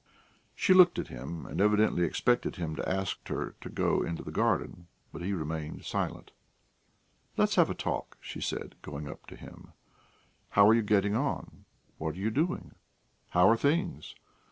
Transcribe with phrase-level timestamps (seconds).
[0.55, 4.31] She looked at him, and evidently expected him to ask her to go into the
[4.31, 6.31] garden, but he remained silent.
[7.37, 9.73] "Let us have a talk," she said, going up to him.
[10.49, 11.65] "How are you getting on?
[11.99, 12.71] What are you doing?
[13.29, 14.15] How are things?